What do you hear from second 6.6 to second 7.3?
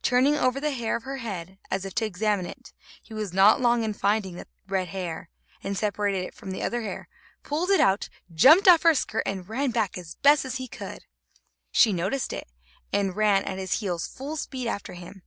other hair,